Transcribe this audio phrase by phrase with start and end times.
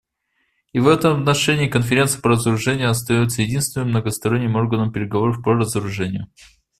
[0.73, 6.25] И в этом отношении Конференция по разоружению остается единственным многосторонним органом переговоров по разоружению.